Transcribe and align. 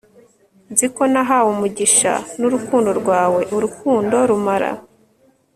nzi 0.71 0.87
ko 0.95 1.03
nahawe 1.11 1.49
umugisha 1.55 2.11
nurukundo 2.39 2.89
rwawe, 2.99 3.41
urukundo 3.55 4.15
rumara 4.29 4.71